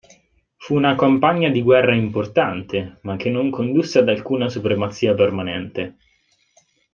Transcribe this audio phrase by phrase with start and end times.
[0.57, 5.97] Fu una campagna di guerra importante, ma che non condusse ad alcuna supremazia permanente.